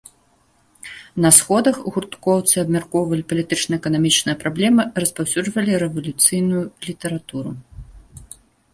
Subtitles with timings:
[1.25, 7.59] На сходах гурткоўцы абмяркоўвалі палітычныя і эканамічныя праблемы, распаўсюджвалі рэвалюцыйную літаратуру.